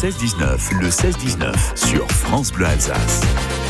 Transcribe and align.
16-19, 0.00 0.80
le 0.80 0.88
16-19 0.88 1.76
sur 1.76 2.10
France 2.10 2.50
Bleu 2.52 2.64
Alsace. 2.64 3.20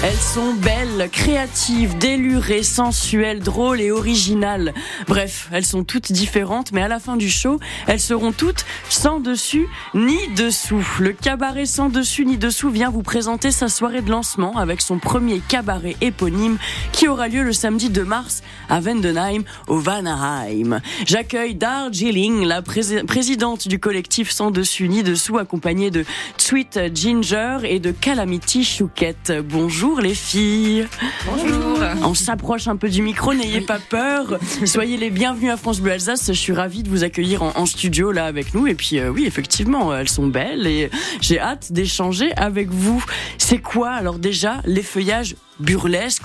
Elles 0.02 0.16
sont 0.16 0.54
belles, 0.54 1.10
créatives, 1.12 1.98
délurées, 1.98 2.62
sensuelles, 2.62 3.40
drôles 3.40 3.82
et 3.82 3.90
originales. 3.90 4.72
Bref, 5.06 5.50
elles 5.52 5.66
sont 5.66 5.84
toutes 5.84 6.10
différentes, 6.10 6.72
mais 6.72 6.80
à 6.80 6.88
la 6.88 6.98
fin 6.98 7.18
du 7.18 7.28
show, 7.28 7.60
elles 7.86 8.00
seront 8.00 8.32
toutes 8.32 8.64
sans 8.88 9.20
dessus 9.20 9.68
ni 9.92 10.16
dessous. 10.36 10.82
Le 11.00 11.12
cabaret 11.12 11.66
sans 11.66 11.90
dessus 11.90 12.24
ni 12.24 12.38
dessous 12.38 12.70
vient 12.70 12.88
vous 12.88 13.02
présenter 13.02 13.50
sa 13.50 13.68
soirée 13.68 14.00
de 14.00 14.10
lancement 14.10 14.56
avec 14.56 14.80
son 14.80 14.98
premier 14.98 15.40
cabaret 15.46 15.96
éponyme 16.00 16.56
qui 16.92 17.06
aura 17.06 17.28
lieu 17.28 17.42
le 17.42 17.52
samedi 17.52 17.90
2 17.90 18.02
mars 18.02 18.42
à 18.70 18.80
Vendenheim 18.80 19.42
au 19.68 19.80
Vanaheim. 19.80 20.80
J'accueille 21.04 21.56
Darjeeling, 21.56 22.46
la 22.46 22.62
présidente 22.62 23.68
du 23.68 23.78
collectif 23.78 24.30
sans 24.30 24.50
dessus 24.50 24.88
ni 24.88 25.02
dessous, 25.02 25.36
accompagnée 25.36 25.90
de 25.90 26.06
Sweet 26.38 26.80
Ginger 26.94 27.58
et 27.64 27.80
de 27.80 27.90
Calamity 27.90 28.64
Chouquette. 28.64 29.34
Bonjour 29.44 29.89
les 29.98 30.14
filles. 30.14 30.86
Bonjour. 31.26 31.78
On 32.02 32.14
s'approche 32.14 32.68
un 32.68 32.76
peu 32.76 32.88
du 32.88 33.02
micro, 33.02 33.34
n'ayez 33.34 33.60
pas 33.60 33.78
peur. 33.78 34.38
Soyez 34.64 34.96
les 34.96 35.10
bienvenus 35.10 35.50
à 35.50 35.56
France 35.56 35.80
Bleu 35.80 35.92
Alsace. 35.92 36.26
Je 36.28 36.32
suis 36.32 36.52
ravie 36.52 36.82
de 36.82 36.88
vous 36.88 37.02
accueillir 37.02 37.42
en, 37.42 37.66
studio 37.66 38.12
là 38.12 38.26
avec 38.26 38.54
nous. 38.54 38.66
Et 38.66 38.74
puis 38.74 38.98
euh, 38.98 39.08
oui, 39.08 39.24
effectivement, 39.26 39.94
elles 39.94 40.08
sont 40.08 40.26
belles 40.26 40.66
et 40.66 40.90
j'ai 41.20 41.40
hâte 41.40 41.72
d'échanger 41.72 42.32
avec 42.36 42.68
vous. 42.70 43.04
C'est 43.38 43.58
quoi 43.58 43.90
alors 43.90 44.18
déjà 44.18 44.60
les 44.64 44.82
feuillages 44.82 45.36
burlesques 45.58 46.24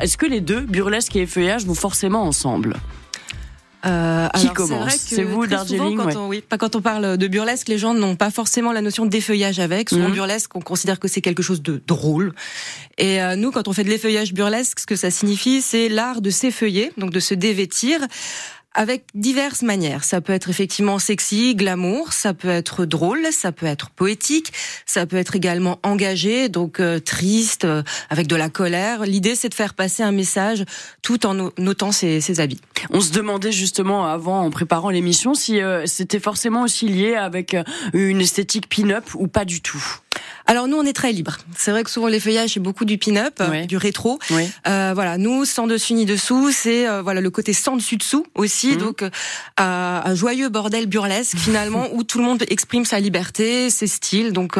Est-ce 0.00 0.16
que 0.16 0.26
les 0.26 0.40
deux, 0.40 0.60
burlesque 0.60 1.16
et 1.16 1.26
feuillage, 1.26 1.66
vont 1.66 1.74
forcément 1.74 2.22
ensemble? 2.22 2.76
Euh, 3.86 4.28
Qui 4.38 4.48
commence 4.48 4.96
C'est 4.96 5.24
vous, 5.24 5.46
Darjeeling 5.46 5.96
quand, 5.96 6.16
on, 6.16 6.28
oui, 6.28 6.44
quand 6.48 6.76
on 6.76 6.80
parle 6.80 7.16
de 7.16 7.26
burlesque, 7.26 7.68
les 7.68 7.78
gens 7.78 7.94
n'ont 7.94 8.16
pas 8.16 8.30
forcément 8.30 8.72
la 8.72 8.80
notion 8.80 9.06
d'effeuillage 9.06 9.58
avec. 9.58 9.90
Souvent, 9.90 10.08
mhm. 10.08 10.14
burlesque, 10.14 10.54
on 10.54 10.60
considère 10.60 11.00
que 11.00 11.08
c'est 11.08 11.20
quelque 11.20 11.42
chose 11.42 11.62
de 11.62 11.82
drôle. 11.86 12.34
Et 12.98 13.22
euh, 13.22 13.36
nous, 13.36 13.50
quand 13.50 13.68
on 13.68 13.72
fait 13.72 13.84
de 13.84 13.90
l'effeuillage 13.90 14.32
burlesque, 14.32 14.80
ce 14.80 14.86
que 14.86 14.96
ça 14.96 15.10
signifie, 15.10 15.62
c'est 15.62 15.88
l'art 15.88 16.20
de 16.20 16.30
s'effeuiller, 16.30 16.92
donc 16.96 17.10
de 17.10 17.20
se 17.20 17.34
dévêtir 17.34 18.00
avec 18.74 19.04
diverses 19.14 19.62
manières. 19.62 20.04
Ça 20.04 20.20
peut 20.20 20.32
être 20.32 20.48
effectivement 20.48 20.98
sexy, 20.98 21.54
glamour, 21.54 22.12
ça 22.12 22.34
peut 22.34 22.48
être 22.48 22.84
drôle, 22.84 23.26
ça 23.32 23.52
peut 23.52 23.66
être 23.66 23.90
poétique, 23.90 24.52
ça 24.86 25.06
peut 25.06 25.16
être 25.16 25.36
également 25.36 25.78
engagé, 25.82 26.48
donc 26.48 26.80
euh, 26.80 26.98
triste, 26.98 27.64
euh, 27.64 27.82
avec 28.10 28.26
de 28.26 28.36
la 28.36 28.48
colère. 28.48 29.04
L'idée, 29.04 29.34
c'est 29.34 29.48
de 29.48 29.54
faire 29.54 29.74
passer 29.74 30.02
un 30.02 30.12
message 30.12 30.64
tout 31.02 31.26
en 31.26 31.50
notant 31.58 31.92
ses, 31.92 32.20
ses, 32.20 32.40
habits. 32.40 32.60
On 32.90 33.00
se 33.00 33.12
demandait 33.12 33.52
justement 33.52 34.06
avant, 34.06 34.40
en 34.42 34.50
préparant 34.50 34.90
l'émission, 34.90 35.34
si 35.34 35.60
euh, 35.60 35.84
c'était 35.86 36.20
forcément 36.20 36.62
aussi 36.62 36.88
lié 36.88 37.14
avec 37.14 37.56
une 37.92 38.20
esthétique 38.20 38.68
pin-up 38.68 39.04
ou 39.14 39.28
pas 39.28 39.44
du 39.44 39.60
tout. 39.60 40.00
Alors 40.46 40.68
nous, 40.68 40.76
on 40.76 40.84
est 40.84 40.92
très 40.92 41.12
libre. 41.12 41.38
C'est 41.56 41.70
vrai 41.70 41.84
que 41.84 41.90
souvent 41.90 42.08
les 42.08 42.20
feuillages, 42.20 42.50
c'est 42.54 42.60
beaucoup 42.60 42.84
du 42.84 42.98
pin-up, 42.98 43.40
du 43.66 43.76
rétro. 43.76 44.18
Euh, 44.66 44.92
voilà, 44.94 45.18
nous, 45.18 45.44
sans 45.44 45.66
dessus 45.66 45.94
ni 45.94 46.04
dessous, 46.04 46.50
c'est 46.52 46.88
euh, 46.88 47.02
voilà 47.02 47.20
le 47.20 47.30
côté 47.30 47.52
sans 47.52 47.76
dessus 47.76 47.96
dessous 47.96 48.26
aussi. 48.34 48.72
Mhm. 48.72 48.76
Donc 48.78 49.02
euh, 49.02 49.10
un 49.56 50.14
joyeux 50.14 50.48
bordel 50.48 50.86
burlesque 50.86 51.36
finalement 51.36 51.88
où 51.92 52.04
tout 52.04 52.18
le 52.18 52.24
monde 52.24 52.44
exprime 52.48 52.84
sa 52.84 53.00
liberté, 53.00 53.70
ses 53.70 53.86
styles. 53.86 54.32
Donc 54.32 54.58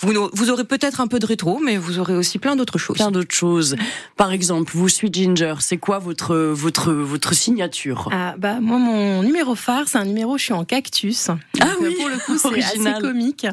vous, 0.00 0.28
vous 0.32 0.50
aurez 0.50 0.64
peut-être 0.64 1.00
un 1.00 1.06
peu 1.06 1.18
de 1.18 1.26
rétro, 1.26 1.60
mais 1.62 1.76
vous 1.76 1.98
aurez 1.98 2.14
aussi 2.14 2.38
plein 2.38 2.56
d'autres 2.56 2.78
choses. 2.78 2.96
Plein 2.96 3.10
d'autres 3.10 3.34
choses. 3.34 3.76
Par 4.16 4.32
exemple, 4.32 4.72
vous, 4.74 4.88
Sweet 4.88 5.14
Ginger, 5.14 5.54
c'est 5.60 5.78
quoi 5.78 5.98
votre 5.98 6.34
votre 6.36 6.92
votre 6.92 7.34
signature? 7.34 8.08
Ah, 8.12 8.34
bah 8.38 8.60
moi, 8.60 8.78
mon 8.78 9.22
numéro 9.22 9.54
phare, 9.54 9.88
c'est 9.88 9.98
un 9.98 10.04
numéro. 10.04 10.38
Je 10.38 10.44
suis 10.44 10.52
en 10.52 10.64
cactus. 10.64 11.28
ah 11.28 11.66
oui, 11.80 11.94
pour 11.98 12.08
le 12.08 12.18
coup, 12.18 12.38
c'est 12.42 12.62
assez 12.62 13.00
comique. 13.00 13.46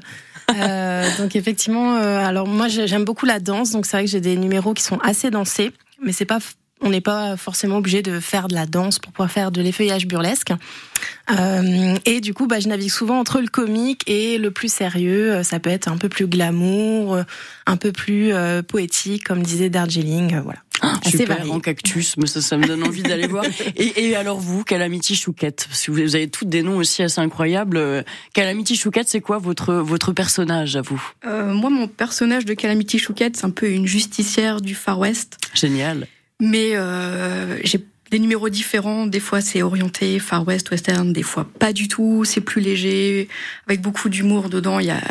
Euh, 0.55 1.09
donc 1.17 1.35
effectivement, 1.35 1.62
euh, 1.71 2.25
alors 2.25 2.47
moi 2.47 2.67
j'aime 2.67 3.05
beaucoup 3.05 3.25
la 3.25 3.39
danse, 3.39 3.71
donc 3.71 3.85
c'est 3.85 3.97
vrai 3.97 4.05
que 4.05 4.11
j'ai 4.11 4.21
des 4.21 4.37
numéros 4.37 4.73
qui 4.73 4.83
sont 4.83 4.99
assez 4.99 5.31
dansés, 5.31 5.71
mais 6.01 6.11
c'est 6.11 6.25
pas 6.25 6.39
on 6.85 6.89
n'est 6.89 7.01
pas 7.01 7.37
forcément 7.37 7.77
obligé 7.77 8.01
de 8.01 8.19
faire 8.19 8.49
de 8.49 8.55
la 8.55 8.65
danse 8.65 8.99
pour 8.99 9.13
pouvoir 9.13 9.31
faire 9.31 9.51
de 9.51 9.61
l'effeuillage 9.61 10.05
burlesque. 10.05 10.51
Euh, 11.31 11.95
et 12.03 12.19
du 12.19 12.33
coup, 12.33 12.45
bah, 12.45 12.59
je 12.59 12.67
navigue 12.67 12.89
souvent 12.89 13.19
entre 13.19 13.39
le 13.39 13.47
comique 13.47 14.01
et 14.05 14.37
le 14.37 14.51
plus 14.51 14.69
sérieux. 14.69 15.43
Ça 15.43 15.61
peut 15.61 15.69
être 15.69 15.87
un 15.87 15.95
peu 15.95 16.09
plus 16.09 16.27
glamour, 16.27 17.19
un 17.65 17.77
peu 17.77 17.93
plus 17.93 18.33
poétique, 18.67 19.23
comme 19.23 19.43
disait 19.43 19.69
Darjeeling. 19.69 20.41
voilà. 20.43 20.59
Ah, 20.85 20.99
super, 21.09 21.49
en 21.49 21.61
cactus, 21.61 22.17
mais 22.17 22.27
ça, 22.27 22.41
ça 22.41 22.57
me 22.57 22.67
donne 22.67 22.83
envie 22.83 23.03
d'aller 23.03 23.27
voir. 23.27 23.45
Et, 23.77 24.09
et, 24.09 24.15
alors 24.15 24.39
vous, 24.39 24.63
Calamity 24.63 25.15
Chouquette, 25.15 25.67
si 25.71 25.89
vous, 25.89 26.15
avez 26.15 26.27
toutes 26.27 26.49
des 26.49 26.61
noms 26.61 26.77
aussi 26.77 27.01
assez 27.01 27.21
incroyables. 27.21 27.77
Euh, 27.77 28.03
Calamity 28.33 28.75
Chouquette, 28.75 29.07
c'est 29.07 29.21
quoi 29.21 29.37
votre 29.37 29.73
votre 29.75 30.11
personnage 30.11 30.75
à 30.75 30.81
vous? 30.81 31.01
Euh, 31.25 31.53
Moi, 31.53 31.69
mon 31.69 31.87
personnage 31.87 32.45
de 32.45 32.53
Calamity 32.53 32.99
Chouquette, 32.99 33.37
c'est 33.37 33.45
un 33.45 33.49
peu 33.49 33.69
une 33.69 33.87
justicière 33.87 34.59
du 34.59 34.75
Far 34.75 34.99
West. 34.99 35.37
Génial. 35.53 36.07
Mais 36.41 36.71
euh, 36.75 37.57
j'ai 37.63 37.79
des 38.11 38.19
numéros 38.19 38.49
différents. 38.49 39.07
Des 39.07 39.19
fois, 39.19 39.41
c'est 39.41 39.61
orienté 39.61 40.19
Far 40.19 40.45
West, 40.45 40.69
Western. 40.69 41.13
Des 41.13 41.23
fois, 41.23 41.47
pas 41.59 41.71
du 41.71 41.87
tout. 41.87 42.25
C'est 42.25 42.41
plus 42.41 42.61
léger, 42.61 43.29
avec 43.67 43.81
beaucoup 43.81 44.09
d'humour 44.09 44.49
dedans. 44.49 44.79
Il 44.79 44.87
y 44.87 44.91
a 44.91 45.01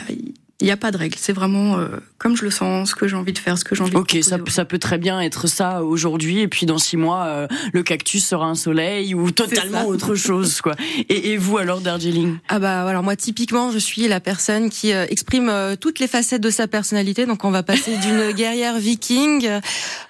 il 0.63 0.67
n'y 0.67 0.71
a 0.71 0.77
pas 0.77 0.93
de 0.93 0.97
règle. 0.97 1.17
C'est 1.19 1.33
vraiment 1.33 1.77
euh, 1.77 1.89
comme 2.19 2.37
je 2.37 2.45
le 2.45 2.53
sens, 2.53 2.91
ce 2.91 2.95
que 2.95 3.09
j'ai 3.09 3.17
envie 3.17 3.33
de 3.33 3.39
faire, 3.39 3.59
ce 3.59 3.65
que 3.65 3.75
j'ai 3.75 3.83
envie 3.83 3.97
Ok, 3.97 4.15
de 4.15 4.23
ça, 4.23 4.39
ça 4.47 4.65
peut 4.65 4.79
très 4.79 4.97
bien 4.97 5.21
être 5.21 5.49
ça 5.49 5.83
aujourd'hui, 5.83 6.39
et 6.39 6.47
puis 6.47 6.67
dans 6.67 6.79
six 6.79 6.97
mois, 6.97 7.25
euh, 7.25 7.49
le 7.73 7.83
cactus 7.83 8.25
sera 8.25 8.47
un 8.47 8.55
soleil 8.55 9.13
ou 9.15 9.33
totalement 9.33 9.87
autre 9.87 10.15
chose, 10.15 10.61
quoi. 10.61 10.77
Et, 11.09 11.33
et, 11.33 11.37
vous 11.37 11.59
alors, 11.59 11.81
Darjeeling? 11.81 12.39
Ah 12.49 12.61
bah 12.61 12.87
alors 12.87 13.03
moi 13.03 13.17
typiquement, 13.17 13.73
je 13.73 13.79
suis 13.79 14.07
la 14.07 14.21
personne 14.21 14.71
qui 14.71 14.93
euh, 14.93 15.05
exprime 15.11 15.53
toutes 15.81 15.99
les 15.99 16.07
facettes 16.07 16.41
de 16.41 16.51
sa 16.51 16.69
personnalité. 16.69 17.27
Donc 17.27 17.45
on 17.45 17.51
va 17.51 17.65
passer 17.65 17.97
d'une 17.97 18.31
guerrière 18.37 18.79
viking 18.79 19.49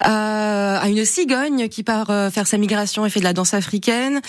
à 0.00 0.84
une 0.86 1.04
cigogne 1.06 1.68
qui 1.68 1.82
part 1.82 2.08
faire 2.30 2.46
sa 2.46 2.58
migration 2.58 3.06
et 3.06 3.10
fait 3.10 3.20
de 3.20 3.24
la 3.24 3.32
danse 3.32 3.54
africaine. 3.54 4.20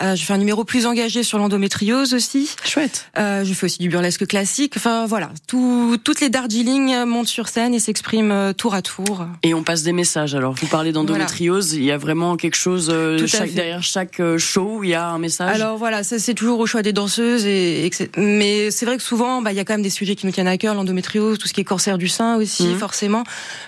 je 0.00 0.22
fais 0.22 0.32
un 0.32 0.38
numéro 0.38 0.62
plus 0.62 0.86
engagé 0.86 1.24
sur 1.24 1.38
l'endométriose 1.38 2.14
aussi. 2.14 2.54
Chouette. 2.64 3.10
je 3.16 3.52
fais 3.52 3.66
aussi 3.66 3.78
du 3.78 3.88
burlesque 3.88 4.26
classique. 4.28 4.74
Enfin 4.76 5.06
voilà, 5.06 5.30
tout 5.48 5.71
toutes 6.02 6.20
les 6.20 6.30
Darjeeling 6.30 7.04
montent 7.04 7.28
sur 7.28 7.48
scène 7.48 7.74
et 7.74 7.78
s'expriment 7.78 8.32
euh, 8.32 8.52
tour 8.52 8.74
à 8.74 8.82
tour. 8.82 9.26
Et 9.42 9.54
on 9.54 9.62
passe 9.62 9.82
des 9.82 9.92
messages. 9.92 10.34
Alors, 10.34 10.54
vous 10.54 10.66
parlez 10.66 10.92
d'endométriose, 10.92 11.74
il 11.74 11.84
y 11.84 11.90
a 11.90 11.98
vraiment 11.98 12.36
quelque 12.36 12.56
chose 12.56 12.90
euh, 12.92 13.18
derrière 13.54 13.82
chaque 13.82 14.20
euh, 14.20 14.38
show, 14.38 14.82
il 14.82 14.90
y 14.90 14.94
a 14.94 15.08
un 15.08 15.18
message. 15.18 15.54
Alors 15.54 15.76
voilà, 15.76 16.02
ça 16.02 16.18
c'est 16.18 16.34
toujours 16.34 16.60
au 16.60 16.66
choix 16.66 16.82
des 16.82 16.92
danseuses 16.92 17.46
et, 17.46 17.90
mais 18.16 18.70
c'est 18.70 18.86
vrai 18.86 18.96
que 18.96 19.02
souvent, 19.02 19.42
bah 19.42 19.52
il 19.52 19.56
y 19.56 19.60
a 19.60 19.64
quand 19.64 19.74
même 19.74 19.82
des 19.82 19.90
sujets 19.90 20.14
qui 20.14 20.26
nous 20.26 20.32
tiennent 20.32 20.48
à 20.48 20.58
cœur, 20.58 20.74
l'endométriose, 20.74 21.38
tout 21.38 21.48
ce 21.48 21.52
qui 21.52 21.60
est 21.60 21.64
cancer 21.64 21.98
du 21.98 22.08
sein 22.08 22.36
aussi, 22.36 22.66
mhm. 22.66 22.78
forcément, 22.78 23.24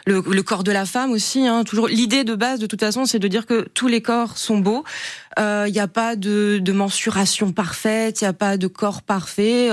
le, 0.07 0.21
corps 0.43 0.65
de 0.65 0.73
la 0.73 0.85
femme 0.85 1.13
aussi. 1.13 1.47
Hein, 1.47 1.65
toujours 1.65 1.89
l'idée 1.89 2.25
de 2.25 2.35
base, 2.35 2.61
de 2.61 2.67
toute 2.67 2.81
façon, 2.81 3.07
c'est 3.07 3.19
de 3.19 3.29
dire 3.29 3.47
que 3.47 3.67
tous 3.75 3.89
les 3.89 4.03
corps 4.03 4.37
sont 4.37 4.59
beaux. 4.59 4.85
Il 5.37 5.73
n'y 5.73 5.81
a 5.81 5.89
pas 5.89 6.15
de, 6.15 6.59
de 6.63 6.73
mensuration 6.73 7.51
parfaite, 7.51 8.21
il 8.21 8.25
n'y 8.25 8.29
a 8.29 8.33
pas 8.33 8.57
de 8.57 8.69
corps 8.69 9.03
parfait. 9.03 9.71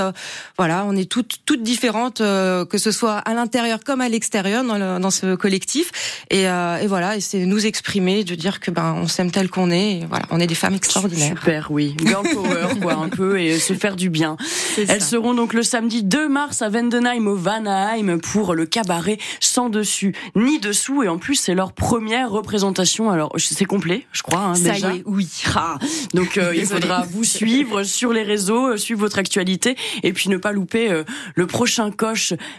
voilà, 0.57 0.85
on 0.87 0.95
est 0.95 1.09
toutes 1.09 1.39
toutes 1.45 1.61
différentes 1.61 2.20
euh, 2.21 2.65
que 2.65 2.77
ce 2.77 2.91
soit 2.91 3.17
à 3.17 3.33
l'intérieur 3.33 3.79
comme 3.83 4.01
à 4.01 4.09
l'extérieur 4.09 4.63
dans, 4.63 4.99
dans, 4.99 5.11
ce 5.11 5.35
collectif. 5.35 5.91
Et, 6.29 6.47
euh, 6.47 6.77
et 6.77 6.87
voilà, 6.87 7.17
et 7.17 7.21
c'est 7.21 7.45
nous 7.45 7.65
exprimer, 7.65 8.23
de 8.23 8.35
dire 8.35 8.59
que 8.59 8.71
ben 8.71 8.95
on 8.97 9.07
s'aime 9.07 9.31
tel 9.31 9.49
qu'on 9.49 9.71
est. 9.71 9.99
Et 9.99 10.05
voilà, 10.07 10.25
on 10.31 10.39
est 10.39 10.47
des 10.47 10.55
femmes 10.55 10.75
extraordinaires. 10.75 11.37
Super, 11.37 11.71
oui, 11.71 11.95
girl 12.05 12.27
power 12.33 12.67
quoi, 12.81 12.93
un 12.93 13.09
peu 13.09 13.39
et 13.39 13.59
se 13.59 13.73
faire 13.73 13.95
du 13.95 14.09
bien. 14.09 14.37
Elles 14.77 15.01
seront 15.01 15.33
donc 15.33 15.53
le 15.53 15.63
samedi 15.63 16.03
2 16.03 16.29
mars 16.29 16.61
à 16.61 16.69
Vendenheim 16.69 17.27
au 17.27 17.35
Vanheim 17.35 18.19
pour 18.19 18.55
le 18.55 18.65
cabaret 18.65 19.17
sans 19.39 19.69
dessus 19.69 20.15
ni 20.35 20.59
dessous 20.59 21.03
et 21.03 21.07
en 21.07 21.17
plus 21.17 21.35
c'est 21.35 21.55
leur 21.55 21.73
première 21.73 22.29
représentation. 22.31 23.09
Alors 23.09 23.33
c'est 23.37 23.65
complet, 23.65 24.05
je 24.11 24.23
crois. 24.23 24.41
Hein, 24.41 24.55
Ça 24.55 24.71
déjà. 24.73 24.93
y 24.93 24.97
est, 24.97 25.03
oui. 25.05 25.27
Ah, 25.55 25.77
donc 26.13 26.37
euh, 26.37 26.55
il 26.55 26.65
faudra 26.65 27.05
vous 27.09 27.23
suivre 27.23 27.83
sur 27.83 28.13
les 28.13 28.23
réseaux, 28.23 28.77
suivre 28.77 29.01
votre 29.01 29.19
actualité 29.19 29.75
et 30.03 30.13
puis 30.13 30.29
ne 30.29 30.37
pas 30.37 30.51
louper 30.51 31.03
le 31.35 31.47
prochain 31.47 31.91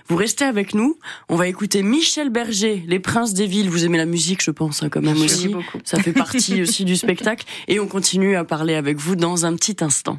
vous 0.09 0.17
restez 0.17 0.45
avec 0.45 0.75
nous. 0.75 0.99
On 1.29 1.37
va 1.37 1.49
écouter 1.49 1.83
Michel 1.83 2.31
Berger, 2.31 2.85
Les 2.87 3.01
Princes 3.01 3.35
des 3.35 3.47
Villes. 3.47 3.71
Vous 3.71 3.85
aimez 3.85 3.99
la 3.99 4.07
musique, 4.07 4.43
je 4.43 4.51
pense, 4.51 4.83
hein, 4.83 4.89
quand 4.89 5.03
même 5.03 5.21
aussi. 5.21 5.55
Ça 5.85 5.99
fait 6.01 6.13
partie 6.13 6.63
aussi 6.63 6.85
du 6.85 6.97
spectacle. 6.97 7.45
Et 7.69 7.81
on 7.81 7.87
continue 7.87 8.37
à 8.37 8.45
parler 8.45 8.75
avec 8.75 8.99
vous 8.99 9.17
dans 9.17 9.45
un 9.45 9.55
petit 9.57 9.77
instant. 9.81 10.19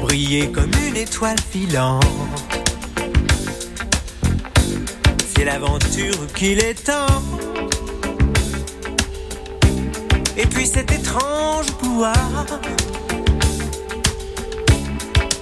Briller 0.00 0.50
comme 0.52 0.70
une 0.88 0.96
étoile 0.96 1.38
filante. 1.50 2.04
C'est 5.34 5.44
l'aventure 5.44 6.26
qu'il 6.34 6.58
est 6.58 6.84
temps 6.84 7.49
et 10.40 10.46
puis 10.46 10.66
cet 10.66 10.90
étrange 10.90 11.66
pouvoir 11.78 12.14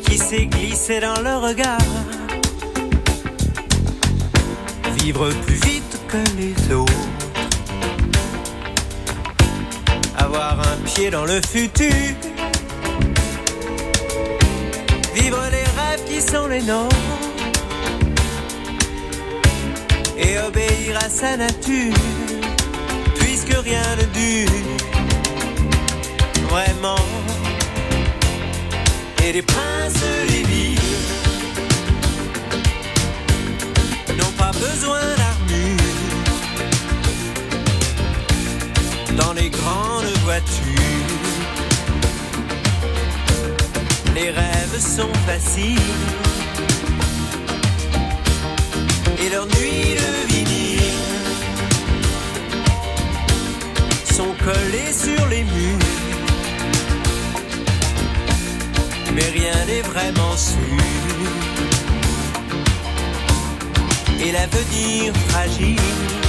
qui 0.07 0.19
s'est 0.19 0.47
glissé 0.47 1.01
dans 1.01 1.21
le 1.21 1.37
regard. 1.37 1.79
Vivre 5.01 5.31
plus 5.47 5.55
vite 5.55 6.01
que 6.09 6.17
les 6.37 6.75
autres, 6.75 6.93
avoir 10.17 10.59
un 10.61 10.77
pied 10.85 11.11
dans 11.11 11.25
le 11.25 11.41
futur. 11.41 11.93
Vivre 15.15 15.43
les 15.51 15.69
rêves 15.81 16.05
qui 16.09 16.21
sont 16.21 16.49
les 16.49 16.63
nôtres. 16.63 16.97
Et 20.19 20.39
obéir 20.41 20.99
à 20.99 21.09
sa 21.09 21.37
nature, 21.37 21.95
rien 23.63 23.97
ne 23.97 24.05
dure 24.19 24.51
vraiment. 26.49 27.05
Et 29.25 29.33
les 29.33 29.43
princes 29.43 30.05
les 30.29 30.43
villes 30.45 30.79
n'ont 34.17 34.35
pas 34.37 34.53
besoin 34.53 35.01
d'armure 35.17 35.77
dans 39.17 39.33
les 39.33 39.51
grandes 39.51 40.17
voitures. 40.25 40.55
Les 44.15 44.31
rêves 44.31 44.79
sont 44.79 45.13
faciles 45.27 45.79
et 49.21 49.29
leurs 49.31 49.47
nuits 49.47 49.98
sont 54.49 54.53
collées 54.53 54.93
sur 54.93 55.27
les 55.29 55.45
murs. 55.45 55.79
Mais 59.15 59.25
rien 59.25 59.65
n'est 59.67 59.83
vraiment 59.83 60.37
sûr. 60.37 60.59
Et 64.21 64.33
l'avenir 64.33 65.15
fragile 65.29 66.28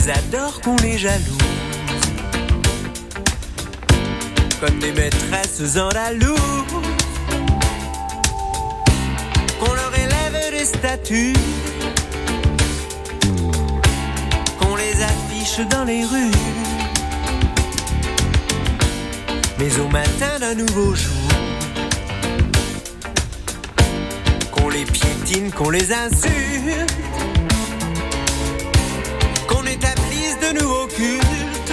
Qu'on 0.00 0.06
les 0.06 0.10
adore, 0.12 0.60
qu'on 0.62 0.76
les 0.76 0.98
jalouse. 0.98 1.38
Comme 4.60 4.78
des 4.78 4.92
maîtresses 4.92 5.76
andalouse. 5.76 6.38
Qu'on 9.58 9.74
leur 9.74 9.92
élève 9.94 10.50
des 10.52 10.64
statues. 10.64 11.34
Qu'on 14.58 14.76
les 14.76 15.02
affiche 15.02 15.66
dans 15.68 15.84
les 15.84 16.04
rues. 16.04 16.30
Mais 19.58 19.78
au 19.80 19.88
matin 19.88 20.38
d'un 20.40 20.54
nouveau 20.54 20.94
jour. 20.94 21.28
Qu'on 24.52 24.70
les 24.70 24.84
piétine, 24.84 25.50
qu'on 25.50 25.70
les 25.70 25.92
insulte 25.92 26.90
de 30.38 30.60
nouveaux 30.60 30.86
cultes 30.86 31.72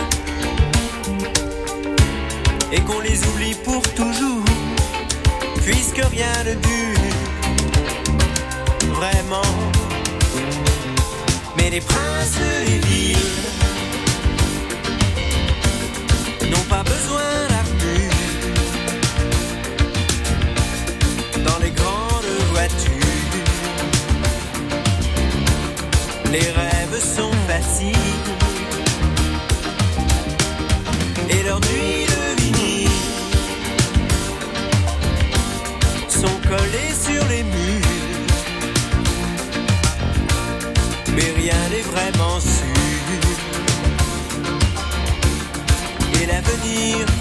et 2.72 2.82
qu'on 2.82 3.00
les 3.02 3.24
oublie 3.28 3.56
pour 3.64 3.82
toujours, 3.94 4.44
puisque 5.64 5.98
rien 5.98 6.44
ne 6.46 6.54
dure 6.56 6.98
vraiment. 8.94 9.54
Mais 11.56 11.70
les 11.70 11.82
princes 11.82 12.40
des 12.66 12.80
villes 12.88 13.18
n'ont 16.50 16.68
pas 16.70 16.84
besoin 16.84 17.48
d'armure 17.50 18.14
dans 21.46 21.60
les 21.64 21.72
grandes 21.72 22.34
voitures. 22.52 22.94
Les 26.32 26.50
rêves 26.52 27.00
sont 27.16 27.32
faciles 27.48 28.17
et 31.30 31.44
leurs 31.44 31.60
nuits 31.60 32.06
de 32.06 32.42
vinyle 32.42 32.90
sont 36.10 36.40
collées 36.48 36.94
sur 37.06 37.24
les 37.28 37.44
murs. 37.44 37.86
Mais 41.16 41.32
rien 41.42 41.62
n'est 41.72 41.88
vraiment 41.94 42.40
sûr. 42.40 42.66
Et 46.22 46.26
l'avenir 46.26 47.17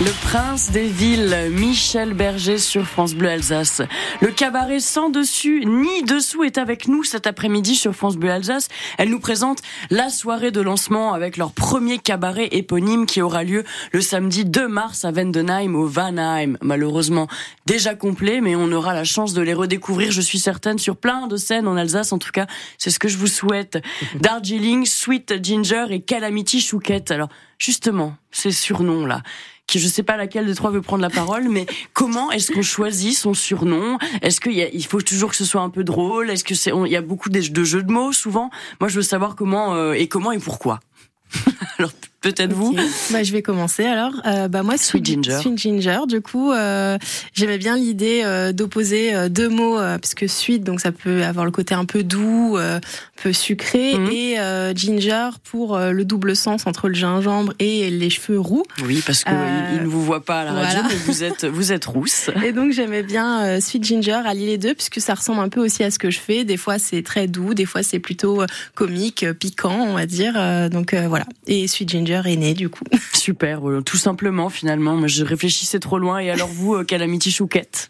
Le 0.00 0.10
prince 0.26 0.72
des 0.72 0.88
villes, 0.88 1.52
Michel 1.52 2.14
Berger 2.14 2.58
sur 2.58 2.84
France 2.84 3.14
Bleu 3.14 3.28
Alsace. 3.28 3.80
Le 4.20 4.32
cabaret 4.32 4.80
sans 4.80 5.08
dessus 5.08 5.64
ni 5.64 6.02
dessous 6.02 6.42
est 6.42 6.58
avec 6.58 6.88
nous 6.88 7.04
cet 7.04 7.28
après-midi 7.28 7.76
sur 7.76 7.94
France 7.94 8.16
Bleu 8.16 8.32
Alsace. 8.32 8.68
Elle 8.98 9.10
nous 9.10 9.20
présente 9.20 9.60
la 9.90 10.08
soirée 10.08 10.50
de 10.50 10.60
lancement 10.60 11.14
avec 11.14 11.36
leur 11.36 11.52
premier 11.52 11.98
cabaret 11.98 12.48
éponyme 12.50 13.06
qui 13.06 13.22
aura 13.22 13.44
lieu 13.44 13.62
le 13.92 14.00
samedi 14.00 14.44
2 14.44 14.66
mars 14.66 15.04
à 15.04 15.12
Vendenheim 15.12 15.76
au 15.76 15.86
Vanheim. 15.86 16.58
Malheureusement 16.60 17.28
déjà 17.64 17.94
complet, 17.94 18.40
mais 18.40 18.56
on 18.56 18.72
aura 18.72 18.94
la 18.94 19.04
chance 19.04 19.32
de 19.32 19.42
les 19.42 19.54
redécouvrir, 19.54 20.10
je 20.10 20.20
suis 20.20 20.40
certaine, 20.40 20.80
sur 20.80 20.96
plein 20.96 21.28
de 21.28 21.36
scènes 21.36 21.68
en 21.68 21.76
Alsace. 21.76 22.12
En 22.12 22.18
tout 22.18 22.32
cas, 22.32 22.48
c'est 22.78 22.90
ce 22.90 22.98
que 22.98 23.06
je 23.06 23.16
vous 23.16 23.28
souhaite. 23.28 23.78
Darjeeling, 24.16 24.86
Sweet 24.86 25.40
Ginger 25.40 25.86
et 25.90 26.00
Calamity 26.00 26.60
Chouquette. 26.60 27.12
Alors, 27.12 27.28
justement, 27.58 28.16
ces 28.32 28.50
surnoms-là 28.50 29.22
qui 29.66 29.78
je 29.78 29.88
sais 29.88 30.02
pas 30.02 30.16
laquelle 30.16 30.46
des 30.46 30.54
trois 30.54 30.70
veut 30.70 30.82
prendre 30.82 31.02
la 31.02 31.10
parole, 31.10 31.48
mais 31.48 31.66
comment 31.92 32.30
est-ce 32.30 32.52
qu'on 32.52 32.62
choisit 32.62 33.16
son 33.16 33.34
surnom? 33.34 33.98
Est-ce 34.22 34.40
qu'il 34.40 34.52
il 34.52 34.86
faut 34.86 35.00
toujours 35.00 35.30
que 35.30 35.36
ce 35.36 35.44
soit 35.44 35.62
un 35.62 35.70
peu 35.70 35.84
drôle? 35.84 36.30
Est-ce 36.30 36.44
que 36.44 36.54
c'est 36.54 36.70
il 36.86 36.92
y 36.92 36.96
a 36.96 37.02
beaucoup 37.02 37.30
de 37.30 37.40
jeux 37.40 37.82
de 37.82 37.92
mots 37.92 38.12
souvent? 38.12 38.50
Moi, 38.80 38.88
je 38.88 38.96
veux 38.96 39.02
savoir 39.02 39.36
comment 39.36 39.74
euh, 39.74 39.92
et 39.92 40.08
comment 40.08 40.32
et 40.32 40.38
pourquoi. 40.38 40.80
Alors 41.78 41.92
peut-être 42.24 42.52
vous. 42.52 42.74
Bah, 43.12 43.22
je 43.22 43.32
vais 43.32 43.42
commencer 43.42 43.84
alors. 43.84 44.12
Euh, 44.26 44.48
bah 44.48 44.62
moi, 44.62 44.76
Sweet 44.76 45.04
Ginger. 45.06 45.38
Sweet 45.40 45.58
Ginger. 45.58 46.00
Du 46.08 46.20
coup, 46.20 46.50
euh, 46.52 46.98
j'aimais 47.34 47.58
bien 47.58 47.76
l'idée 47.76 48.22
euh, 48.24 48.52
d'opposer 48.52 49.14
euh, 49.14 49.28
deux 49.28 49.48
mots 49.48 49.78
euh, 49.78 49.98
parce 49.98 50.14
que 50.14 50.26
sweet, 50.26 50.64
donc 50.64 50.80
ça 50.80 50.90
peut 50.90 51.22
avoir 51.22 51.44
le 51.44 51.50
côté 51.52 51.74
un 51.74 51.84
peu 51.84 52.02
doux, 52.02 52.56
euh, 52.58 52.78
un 52.78 52.80
peu 53.22 53.32
sucré, 53.32 53.94
Mhm. 53.96 54.10
et 54.10 54.40
euh, 54.40 54.74
ginger 54.74 55.28
pour 55.44 55.78
le 55.78 56.04
double 56.04 56.34
sens 56.34 56.66
entre 56.66 56.88
le 56.88 56.94
gingembre 56.94 57.52
et 57.60 57.90
les 57.90 58.10
cheveux 58.10 58.40
roux. 58.40 58.64
Oui, 58.84 59.02
parce 59.06 59.22
que 59.24 59.30
Euh, 59.30 59.68
il, 59.72 59.76
il 59.76 59.82
ne 59.82 59.86
vous 59.86 60.02
voit 60.02 60.24
pas 60.24 60.40
à 60.40 60.44
la 60.44 60.52
radio, 60.52 60.68
voilà. 60.82 60.88
mais 60.88 60.94
vous 61.06 61.22
êtes 61.22 61.44
vous 61.44 61.72
êtes 61.72 61.84
rousse. 61.84 62.30
Et 62.44 62.52
donc 62.52 62.72
j'aimais 62.72 63.02
bien 63.02 63.42
euh, 63.44 63.60
Sweet 63.60 63.84
Ginger, 63.84 64.20
allier 64.24 64.46
les 64.46 64.58
deux, 64.58 64.74
puisque 64.74 65.00
ça 65.00 65.14
ressemble 65.14 65.40
un 65.40 65.48
peu 65.48 65.60
aussi 65.60 65.82
à 65.84 65.90
ce 65.90 65.98
que 65.98 66.10
je 66.10 66.18
fais. 66.18 66.44
Des 66.44 66.56
fois 66.56 66.78
c'est 66.78 67.02
très 67.02 67.26
doux, 67.26 67.54
des 67.54 67.66
fois 67.66 67.82
c'est 67.82 67.98
plutôt 67.98 68.42
comique, 68.74 69.24
piquant, 69.38 69.76
on 69.80 69.94
va 69.94 70.06
dire. 70.06 70.34
Euh, 70.36 70.68
donc 70.68 70.94
euh, 70.94 71.06
voilà. 71.08 71.26
Et 71.46 71.66
Sweet 71.68 71.88
Ginger 71.90 72.13
est 72.26 72.36
né 72.36 72.54
du 72.54 72.68
coup. 72.68 72.84
Super, 73.14 73.60
voilà, 73.60 73.82
tout 73.82 73.96
simplement 73.96 74.48
finalement. 74.50 75.06
Je 75.06 75.24
réfléchissais 75.24 75.80
trop 75.80 75.98
loin. 75.98 76.18
Et 76.18 76.30
alors 76.30 76.48
vous, 76.48 76.74
euh, 76.74 76.84
Calamity 76.84 77.30
Chouquette 77.30 77.88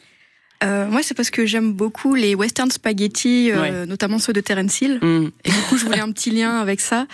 Euh, 0.63 0.87
moi, 0.89 1.03
c'est 1.03 1.15
parce 1.15 1.31
que 1.31 1.45
j'aime 1.45 1.73
beaucoup 1.73 2.15
les 2.15 2.35
western 2.35 2.71
spaghetti, 2.71 3.51
euh, 3.51 3.61
Ouais. 3.83 3.87
notamment 3.87 4.19
ceux 4.19 4.33
de 4.33 4.41
Terence 4.41 4.81
Hill. 4.81 4.99
Hum. 5.03 5.31
Et 5.45 5.51
du 5.51 5.57
coup, 5.69 5.77
je 5.77 5.85
voulais 5.85 6.01
un 6.01 6.11
petit 6.13 6.31
lien 6.31 6.59
avec 6.59 6.81
ça. 6.81 7.07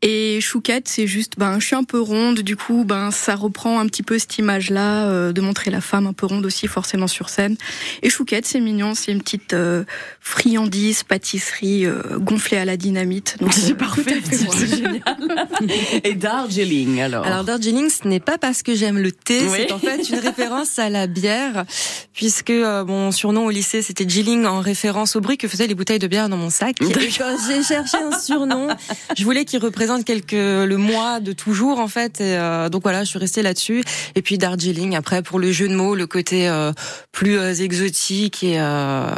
Et 0.00 0.40
Chouquette, 0.40 0.86
c'est 0.86 1.08
juste, 1.08 1.32
ben, 1.38 1.58
je 1.58 1.66
suis 1.66 1.74
un 1.74 1.82
peu 1.82 2.00
ronde, 2.00 2.38
du 2.38 2.54
coup, 2.54 2.84
ben, 2.84 3.10
ça 3.10 3.34
reprend 3.34 3.80
un 3.80 3.86
petit 3.86 4.04
peu 4.04 4.16
cette 4.16 4.38
image-là, 4.38 5.08
euh, 5.08 5.32
de 5.32 5.40
montrer 5.40 5.72
la 5.72 5.80
femme 5.80 6.06
un 6.06 6.12
peu 6.12 6.26
ronde 6.26 6.46
aussi, 6.46 6.68
forcément 6.68 7.08
sur 7.08 7.30
scène. 7.30 7.56
Et 8.02 8.08
Chouquette, 8.08 8.46
c'est 8.46 8.60
mignon, 8.60 8.94
c'est 8.94 9.10
une 9.10 9.20
petite 9.20 9.54
euh, 9.54 9.82
friandise, 10.20 11.02
pâtisserie 11.02 11.84
euh, 11.84 12.00
gonflée 12.18 12.58
à 12.58 12.64
la 12.64 12.76
dynamite. 12.76 13.38
Donc 13.40 13.52
c'est 13.52 13.74
parfait, 13.74 14.20
c'est 14.30 14.68
génial. 14.68 15.02
Et 16.04 16.14
Darjeeling, 16.14 17.00
alors 17.00 17.26
Alors 17.26 17.42
Darjeeling, 17.42 17.90
ce 17.90 18.06
n'est 18.06 18.20
pas 18.20 18.38
parce 18.38 18.62
que 18.62 18.76
j'aime 18.76 18.98
le 18.98 19.10
thé, 19.10 19.48
c'est 19.48 19.72
en 19.72 19.80
fait 19.80 20.08
une 20.08 20.20
référence 20.20 20.78
à 20.78 20.90
la 20.90 21.08
bière, 21.08 21.64
puisque 22.14 22.52
mon 22.52 23.10
surnom 23.10 23.46
au 23.46 23.50
lycée, 23.50 23.82
c'était 23.82 24.08
Jilling 24.08 24.46
en 24.46 24.60
référence 24.60 25.16
au 25.16 25.20
bruit 25.20 25.38
que 25.38 25.48
faisaient 25.48 25.66
les 25.66 25.74
bouteilles 25.74 25.98
de 25.98 26.06
bière 26.06 26.28
dans 26.28 26.36
mon 26.36 26.50
sac. 26.50 26.76
Et 26.82 26.92
quand 26.92 27.36
j'ai 27.48 27.64
cherché 27.64 27.96
un 27.96 28.16
surnom, 28.16 28.68
je 29.16 29.24
voulais 29.24 29.44
qu'il 29.44 29.58
représente 29.58 29.87
quelques 30.04 30.32
le 30.32 30.76
mois 30.76 31.20
de 31.20 31.32
toujours 31.32 31.80
en 31.80 31.88
fait. 31.88 32.20
Et, 32.20 32.36
euh, 32.36 32.68
donc 32.68 32.82
voilà, 32.82 33.04
je 33.04 33.08
suis 33.08 33.18
restée 33.18 33.42
là-dessus. 33.42 33.82
Et 34.14 34.22
puis 34.22 34.38
Darjeeling 34.38 34.94
après 34.94 35.22
pour 35.22 35.38
le 35.38 35.52
jeu 35.52 35.68
de 35.68 35.74
mots, 35.74 35.94
le 35.94 36.06
côté 36.06 36.48
euh, 36.48 36.72
plus 37.12 37.38
euh, 37.38 37.54
exotique 37.54 38.42
et 38.42 38.58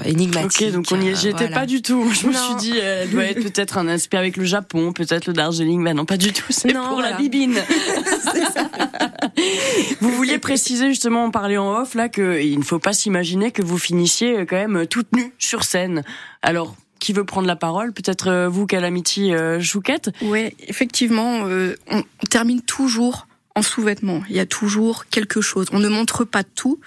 énigmatique. 0.05 0.69
Ok, 0.69 0.73
donc 0.73 0.87
on 0.91 1.01
y 1.01 1.15
j'étais 1.15 1.49
pas 1.49 1.67
du 1.67 1.83
tout. 1.83 2.11
Je 2.13 2.27
me 2.27 2.33
suis 2.33 2.55
dit, 2.59 2.79
elle 2.79 3.11
doit 3.11 3.25
être 3.25 3.43
peut-être 3.43 3.79
un 3.79 3.89
aspect 3.89 4.17
avec 4.17 4.37
le 4.37 4.45
Japon, 4.45 4.93
peut-être 4.93 5.27
le 5.27 5.33
Darjeeling. 5.33 5.81
Mais 5.81 5.95
non, 5.95 6.05
pas 6.05 6.17
du 6.17 6.33
tout. 6.33 6.45
C'est 6.51 6.73
pour 6.73 7.01
la 7.01 7.13
bibine. 7.13 7.59
vous 10.01 10.13
vouliez 10.13 10.39
préciser 10.39 10.89
justement, 10.89 11.25
en 11.25 11.31
parler 11.31 11.59
en 11.59 11.81
off 11.81 11.95
là, 11.95 12.09
qu'il 12.09 12.59
ne 12.59 12.65
faut 12.65 12.79
pas 12.79 12.93
s'imaginer 12.93 13.51
que 13.51 13.63
vous 13.63 13.79
finissiez 13.79 14.47
quand 14.47 14.57
même 14.57 14.87
toute 14.87 15.15
nue 15.15 15.33
sur 15.39 15.65
scène. 15.65 16.03
Alors 16.43 16.75
qui 17.01 17.13
veut 17.13 17.25
prendre 17.25 17.49
la 17.49 17.57
parole 17.57 17.93
Peut-être 17.93 18.29
euh, 18.29 18.49
vous, 18.49 18.67
Calamity 18.67 19.35
euh, 19.35 19.61
Chouquette 19.61 20.11
Oui, 20.23 20.55
effectivement, 20.61 21.47
euh, 21.47 21.75
on 21.89 22.05
termine 22.29 22.63
toujours 22.63 23.27
en 23.57 23.63
sous-vêtements. 23.63 24.23
Il 24.31 24.37
y 24.37 24.41
a 24.41 24.47
toujours 24.47 25.07
quelque 25.07 25.41
chose. 25.41 25.67
On 25.73 25.81
ne 25.81 25.89
montre 25.89 26.25
pas 26.25 26.45
tout. 26.45 26.79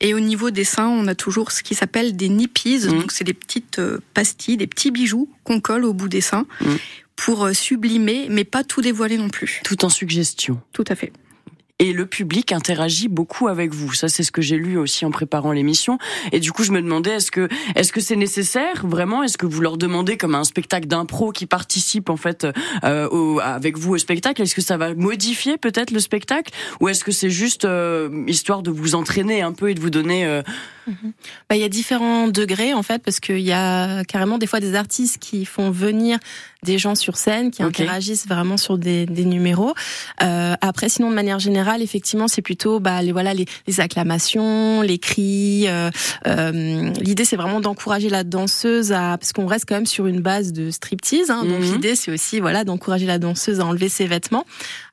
Et 0.00 0.14
au 0.14 0.20
niveau 0.20 0.50
des 0.50 0.64
seins, 0.64 0.88
on 0.88 1.06
a 1.06 1.14
toujours 1.14 1.52
ce 1.52 1.62
qui 1.62 1.74
s'appelle 1.74 2.16
des 2.16 2.28
nippies. 2.28 2.86
Mmh. 2.86 2.90
Donc, 2.90 3.12
c'est 3.12 3.24
des 3.24 3.34
petites 3.34 3.80
pastilles, 4.14 4.56
des 4.56 4.66
petits 4.66 4.90
bijoux 4.90 5.28
qu'on 5.44 5.60
colle 5.60 5.84
au 5.84 5.92
bout 5.92 6.08
des 6.08 6.20
seins 6.20 6.46
mmh. 6.60 6.66
pour 7.16 7.50
sublimer, 7.52 8.28
mais 8.30 8.44
pas 8.44 8.64
tout 8.64 8.80
dévoiler 8.80 9.18
non 9.18 9.28
plus. 9.28 9.60
Tout 9.64 9.84
en 9.84 9.90
suggestion. 9.90 10.60
Tout 10.72 10.84
à 10.88 10.94
fait 10.94 11.12
et 11.78 11.92
le 11.92 12.06
public 12.06 12.52
interagit 12.52 13.08
beaucoup 13.08 13.48
avec 13.48 13.72
vous. 13.72 13.92
Ça, 13.92 14.08
c'est 14.08 14.22
ce 14.22 14.32
que 14.32 14.42
j'ai 14.42 14.56
lu 14.56 14.76
aussi 14.76 15.04
en 15.04 15.10
préparant 15.10 15.52
l'émission. 15.52 15.98
Et 16.32 16.40
du 16.40 16.50
coup, 16.50 16.64
je 16.64 16.72
me 16.72 16.82
demandais, 16.82 17.12
est-ce 17.12 17.30
que 17.30 17.48
est-ce 17.76 17.92
que 17.92 18.00
c'est 18.00 18.16
nécessaire 18.16 18.86
vraiment? 18.86 19.22
Est-ce 19.22 19.38
que 19.38 19.46
vous 19.46 19.60
leur 19.60 19.78
demandez 19.78 20.16
comme 20.16 20.34
un 20.34 20.44
spectacle 20.44 20.88
d'impro 20.88 21.30
qui 21.30 21.46
participe 21.46 22.10
en 22.10 22.16
fait 22.16 22.46
euh, 22.84 23.08
au, 23.10 23.38
avec 23.40 23.78
vous 23.78 23.94
au 23.94 23.98
spectacle 23.98 24.42
Est-ce 24.42 24.54
que 24.54 24.60
ça 24.60 24.76
va 24.76 24.94
modifier 24.94 25.56
peut-être 25.56 25.92
le 25.92 26.00
spectacle? 26.00 26.52
Ou 26.80 26.88
est-ce 26.88 27.04
que 27.04 27.12
c'est 27.12 27.30
juste 27.30 27.64
euh, 27.64 28.24
histoire 28.26 28.62
de 28.62 28.70
vous 28.70 28.94
entraîner 28.94 29.42
un 29.42 29.52
peu 29.52 29.70
et 29.70 29.74
de 29.74 29.80
vous 29.80 29.90
donner 29.90 30.26
euh... 30.26 30.42
bah, 31.48 31.54
il 31.54 31.60
y 31.60 31.64
a 31.64 31.68
différents 31.68 32.26
degrés 32.26 32.74
en 32.74 32.82
fait 32.82 33.02
parce 33.02 33.20
qu'il 33.20 33.40
y 33.40 33.52
a 33.52 34.04
carrément 34.04 34.38
des 34.38 34.46
fois 34.46 34.58
des 34.58 34.74
artistes 34.74 35.18
qui 35.18 35.44
font 35.44 35.70
venir 35.70 36.18
des 36.64 36.78
gens 36.78 36.96
sur 36.96 37.16
scène 37.16 37.52
qui 37.52 37.62
interagissent 37.62 38.26
vraiment 38.26 38.56
sur 38.56 38.78
des, 38.78 39.06
des 39.06 39.24
numéros. 39.24 39.74
Après, 40.18 40.88
sinon 40.88 41.10
de 41.10 41.14
manière 41.14 41.38
générale 41.38 41.67
effectivement, 41.76 42.28
c'est 42.28 42.42
plutôt 42.42 42.80
bah, 42.80 43.02
les, 43.02 43.12
voilà, 43.12 43.34
les, 43.34 43.46
acclamations, 43.80 44.82
les 44.82 44.98
cris. 44.98 45.68
Euh, 45.68 45.90
euh, 46.26 46.90
l'idée, 47.00 47.24
c'est 47.24 47.36
vraiment 47.36 47.60
d'encourager 47.60 48.08
la 48.08 48.24
danseuse 48.24 48.92
à, 48.92 49.16
parce 49.18 49.32
qu'on 49.32 49.46
reste 49.46 49.66
quand 49.68 49.74
même 49.74 49.86
sur 49.86 50.06
une 50.06 50.20
base 50.20 50.52
de 50.52 50.70
striptease. 50.70 51.30
Hein, 51.30 51.44
donc 51.44 51.60
mhm. 51.60 51.72
l'idée, 51.72 51.94
c'est 51.94 52.10
aussi 52.10 52.40
voilà 52.40 52.64
d'encourager 52.64 53.06
la 53.06 53.18
danseuse 53.18 53.60
à 53.60 53.66
enlever 53.66 53.88
ses 53.88 54.06
vêtements. 54.06 54.44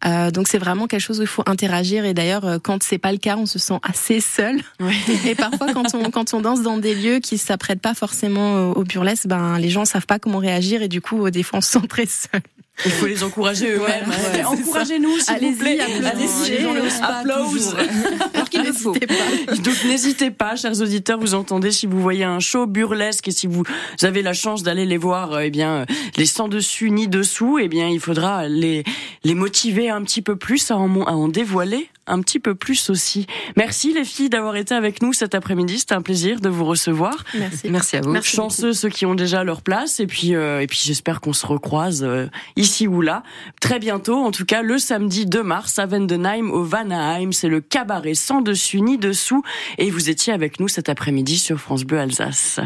Euh, 0.05 0.31
donc 0.31 0.47
c'est 0.47 0.57
vraiment 0.57 0.87
quelque 0.87 1.01
chose 1.01 1.19
où 1.19 1.23
il 1.23 1.27
faut 1.27 1.43
interagir. 1.45 2.05
Et 2.05 2.13
d'ailleurs, 2.13 2.59
quand 2.63 2.83
c'est 2.83 2.97
pas 2.97 3.11
le 3.11 3.17
cas, 3.17 3.37
on 3.37 3.45
se 3.45 3.59
sent 3.59 3.79
assez 3.83 4.19
seul. 4.19 4.59
Et 5.25 5.35
parfois, 5.35 5.73
quand 5.73 5.95
on 5.95 6.11
quand 6.11 6.33
on 6.33 6.41
danse 6.41 6.61
dans 6.61 6.77
des 6.77 6.95
lieux 6.95 7.19
qui 7.19 7.37
s'apprêtent 7.37 7.81
pas 7.81 7.93
forcément 7.93 8.71
au 8.71 8.83
burlesque, 8.83 9.27
ben 9.27 9.57
les 9.57 9.69
gens 9.69 9.85
savent 9.85 10.05
pas 10.05 10.19
comment 10.19 10.39
réagir 10.39 10.81
et 10.81 10.87
du 10.87 11.01
coup, 11.01 11.29
des 11.29 11.43
fois, 11.43 11.59
on 11.59 11.61
se 11.61 11.71
sent 11.71 11.87
très 11.87 12.05
seul. 12.05 12.41
Il 12.83 12.91
faut 12.91 13.05
les 13.05 13.23
encourager 13.23 13.71
eux-mêmes. 13.71 14.11
Encouragez-nous, 14.45 15.19
s'il 15.19 15.39
vous 15.39 15.55
plaît. 15.57 15.79
Allez-y, 15.79 16.65
applaudissements. 17.01 17.77
Alors 18.33 18.49
qu'il 18.49 18.63
le 18.63 18.73
faut. 18.73 18.93
Donc 18.93 19.83
n'hésitez 19.85 20.31
pas, 20.31 20.55
chers 20.55 20.81
auditeurs, 20.81 21.19
vous 21.19 21.33
entendez, 21.35 21.71
si 21.71 21.85
vous 21.85 22.01
voyez 22.01 22.23
un 22.23 22.39
show 22.39 22.65
burlesque 22.65 23.27
et 23.27 23.31
si 23.31 23.47
vous 23.47 23.63
avez 24.01 24.21
la 24.21 24.33
chance 24.33 24.63
d'aller 24.63 24.85
les 24.85 24.97
voir, 24.97 25.39
eh 25.39 25.49
bien, 25.49 25.85
les 26.17 26.25
sans 26.25 26.47
dessus 26.47 26.91
ni 26.91 27.07
dessous, 27.07 27.59
eh 27.59 27.67
bien, 27.67 27.87
il 27.87 27.99
faudra 27.99 28.47
les, 28.47 28.83
les 29.23 29.35
motiver 29.35 29.89
un 29.89 30.03
petit 30.03 30.21
peu 30.21 30.35
plus 30.35 30.71
à 30.71 30.77
en, 30.77 31.03
à 31.03 31.11
en 31.11 31.27
dévoiler 31.27 31.89
un 32.07 32.21
petit 32.21 32.39
peu 32.39 32.55
plus 32.55 32.89
aussi. 32.89 33.27
Merci 33.55 33.93
les 33.93 34.05
filles 34.05 34.29
d'avoir 34.29 34.55
été 34.55 34.73
avec 34.75 35.01
nous 35.01 35.13
cet 35.13 35.35
après-midi. 35.35 35.79
C'était 35.79 35.95
un 35.95 36.01
plaisir 36.01 36.39
de 36.39 36.49
vous 36.49 36.65
recevoir. 36.65 37.23
Merci. 37.37 37.69
Merci 37.69 37.97
à 37.97 38.01
vous. 38.01 38.11
Merci 38.11 38.35
Chanceux 38.35 38.73
ceux 38.73 38.89
qui 38.89 39.05
ont 39.05 39.15
déjà 39.15 39.43
leur 39.43 39.61
place 39.61 39.99
et 39.99 40.07
puis 40.07 40.35
euh, 40.35 40.61
et 40.61 40.67
puis 40.67 40.79
j'espère 40.81 41.21
qu'on 41.21 41.33
se 41.33 41.45
recroise 41.45 42.03
euh, 42.03 42.27
ici 42.55 42.87
ou 42.87 43.01
là 43.01 43.23
très 43.59 43.79
bientôt. 43.79 44.17
En 44.17 44.31
tout 44.31 44.45
cas 44.45 44.61
le 44.61 44.77
samedi 44.77 45.25
2 45.25 45.43
mars 45.43 45.79
à 45.79 45.85
Vendenheim 45.85 46.51
au 46.51 46.63
Vanaheim, 46.63 47.31
c'est 47.31 47.49
le 47.49 47.61
cabaret 47.61 48.13
sans 48.13 48.41
dessus 48.41 48.81
ni 48.81 48.97
dessous 48.97 49.43
et 49.77 49.89
vous 49.89 50.09
étiez 50.09 50.33
avec 50.33 50.59
nous 50.59 50.67
cet 50.67 50.89
après-midi 50.89 51.37
sur 51.37 51.59
France 51.59 51.83
Bleu 51.83 51.99
Alsace. 51.99 52.59